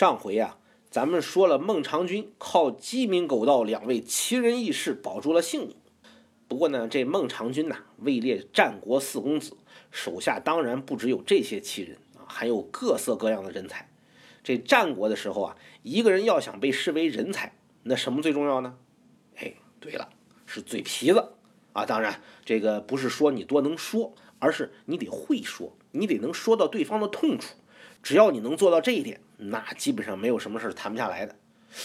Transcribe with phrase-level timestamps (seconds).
[0.00, 0.56] 上回啊，
[0.90, 5.76] 咱们说了孟尝君靠鸡鸣狗盗两位奇人异士保住了性命。
[6.48, 9.58] 不过呢，这孟尝君呐，位列战国四公子，
[9.90, 13.90] 手下当然不只有这些奇人啊，还有各色各样的人才。
[14.42, 18.78] 这战国的时候啊，一个人要想被视为人才，那什么最重要呢？
[19.36, 20.08] 哎，对了，
[20.46, 21.32] 是嘴皮子
[21.74, 21.84] 啊。
[21.84, 27.52] 当然，这个不是说你多能说，而是你得会说，你得能说到对方的痛处。
[28.02, 31.36] 只要你能做到这一点，那基本上没有什么事谈不下来的。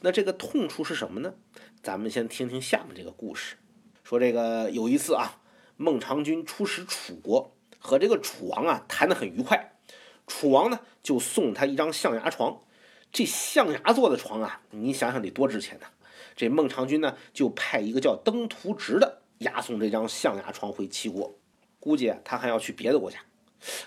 [0.00, 1.34] 那这个痛处是什么呢？
[1.82, 3.56] 咱们先听听下面这个故事。
[4.04, 5.40] 说这个有一次啊，
[5.76, 9.72] 孟尝君出使楚国，和这个楚王啊谈得很愉快。
[10.26, 12.60] 楚王呢就送他一张象牙床，
[13.12, 15.86] 这象牙做的床啊，你想想得多值钱呐？
[16.34, 21.38] 这孟尝君呢就派一个叫登徒直的押送这张象牙床回齐国，
[21.78, 23.18] 估计他还要去别的国家。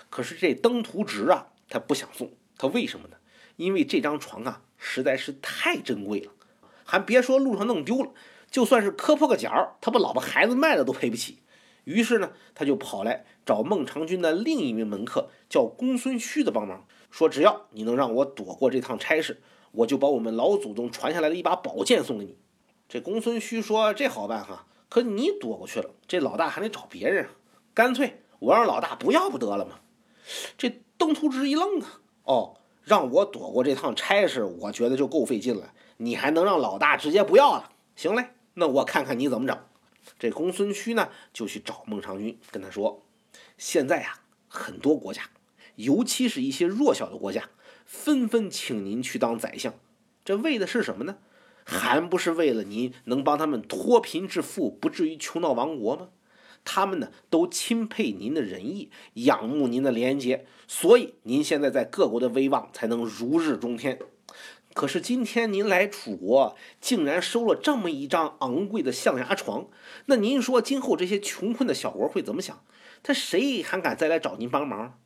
[0.08, 3.16] 可是这登徒直啊，他不想送，他为什么呢？
[3.56, 6.32] 因为这张床啊实在是太珍贵了，
[6.84, 8.10] 还别说路上弄丢了。
[8.50, 11.38] 就算是磕破个角，他把老婆孩子卖了都赔不起。
[11.84, 19.40] 于是呢，他就跑来找孟尝君的另一名门客，叫公孙胥的帮忙，说只要你能让我躲过这趟差事，
[19.72, 22.36] 我就把我们老祖宗传下来的一把宝剑送给你。
[22.88, 27.28] 这公孙胥说：“这好办哈，可你躲过去了，这老大还得找别人，
[27.72, 29.78] 干脆我让老大不要不得了吗？”
[30.58, 31.86] 这邓图直一愣啊，
[32.24, 37.72] 哦，让我躲过这趟差事，我觉得就够费劲了，你还能让老大直接不要了？
[37.96, 38.28] 行嘞。
[38.52, 39.58] 那我看看你怎么整。
[40.18, 43.02] 这公孙胥呢，就去找孟尝君，跟他说
[43.56, 45.22] ：“现在啊，很多国家，
[45.76, 47.48] 尤其是一些弱小的国家，
[47.86, 49.72] 纷纷请您去当宰相。
[50.22, 51.16] 这为的是什么呢？
[51.64, 56.08] 还不是为了您能帮他们脱贫致富，不至于穷到亡国吗？
[56.64, 63.98] 他们呢，都钦佩您的仁义，仰慕您的廉洁，所以您现在在各国的威望才能如日中天。”
[64.72, 69.68] 可是今天您来楚国，竟然收了这么一张昂贵的象牙床，
[70.06, 72.62] 那您说今后这些穷困的小国会怎么想？
[73.02, 75.00] 他谁还敢再来找您帮忙？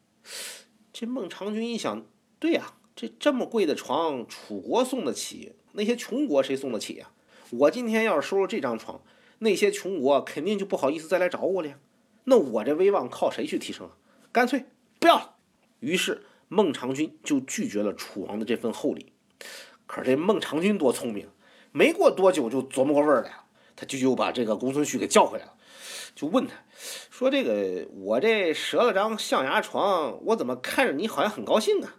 [0.93, 2.05] 这孟尝君一想，
[2.39, 7.11] 对呀，这这么贵的床，楚国送得起，那些穷国谁送得起呀？
[7.51, 9.01] 我今天要是收了这张床，
[9.39, 11.79] 那些穷国肯定就不好意思再来找我了呀。
[12.25, 13.93] 那我这威望靠谁去提升啊？
[14.33, 14.65] 干脆
[14.99, 15.35] 不要了。
[15.81, 19.13] 于是孟尝君就拒绝了楚王的这份厚礼。
[19.87, 21.29] 可是这孟尝君多聪明，
[21.73, 23.45] 没过多久就琢磨过味儿来了。
[23.77, 25.55] 他就又把这个公孙胥给叫回来了，
[26.15, 26.55] 就问他
[27.11, 31.97] 说：“这个我这折了张象牙床，我怎么看着你好像很高兴啊？”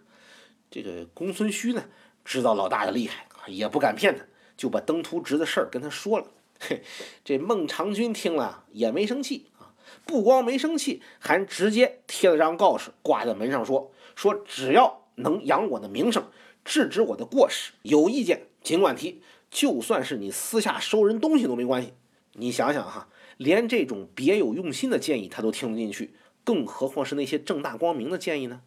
[0.70, 1.84] 这个公孙胥呢，
[2.24, 4.24] 知道老大的厉害，也不敢骗他，
[4.56, 6.26] 就把登徒直的事儿跟他说了。
[6.60, 6.82] 嘿，
[7.24, 9.74] 这孟尝君听了也没生气啊，
[10.04, 16.28] 不光没生气，还直接贴了张告示挂在门上，说说只要能扬我的名声。
[16.64, 21.92] 制止我的过失，有意见尽管提，就算是你私下收人东西都没关系。
[22.32, 28.62] 你想想哈，连这种别有用心的建议他都听不进去，更何况是那些正大光明的建议呢？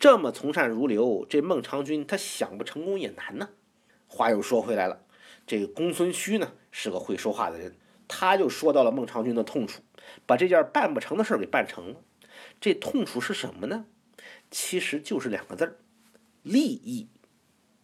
[0.00, 3.50] 这么从善如流，这孟尝君他想不成功也难呢。
[4.08, 5.03] 话又说回来了，
[5.46, 7.76] 这个公孙胥呢是个会说话的人，
[8.08, 9.82] 他就说到了孟尝君的痛处，
[10.26, 12.00] 把这件办不成的事给办成了。
[12.60, 13.86] 这痛处是什么呢？
[14.50, 15.76] 其实就是两个字儿：
[16.42, 17.08] 利益。